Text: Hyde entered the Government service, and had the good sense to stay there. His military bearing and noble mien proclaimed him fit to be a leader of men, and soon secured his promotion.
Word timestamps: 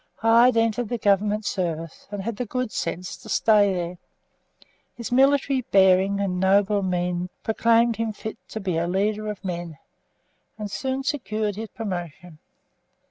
Hyde 0.15 0.57
entered 0.57 0.89
the 0.89 0.97
Government 0.97 1.45
service, 1.45 2.07
and 2.09 2.23
had 2.23 2.37
the 2.37 2.45
good 2.47 2.71
sense 2.71 3.15
to 3.17 3.29
stay 3.29 3.71
there. 3.71 3.97
His 4.95 5.11
military 5.11 5.61
bearing 5.69 6.19
and 6.19 6.39
noble 6.39 6.81
mien 6.81 7.29
proclaimed 7.43 7.97
him 7.97 8.11
fit 8.11 8.39
to 8.49 8.59
be 8.59 8.77
a 8.77 8.87
leader 8.87 9.27
of 9.29 9.45
men, 9.45 9.77
and 10.57 10.71
soon 10.71 11.03
secured 11.03 11.55
his 11.55 11.69
promotion. 11.69 12.39